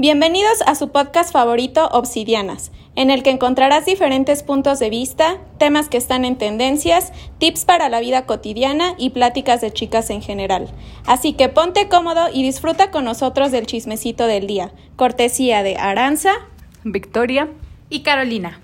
[0.00, 5.90] Bienvenidos a su podcast favorito Obsidianas, en el que encontrarás diferentes puntos de vista, temas
[5.90, 10.70] que están en tendencias, tips para la vida cotidiana y pláticas de chicas en general.
[11.04, 16.32] Así que ponte cómodo y disfruta con nosotros del chismecito del día, cortesía de Aranza,
[16.82, 17.50] Victoria
[17.90, 18.58] y Carolina.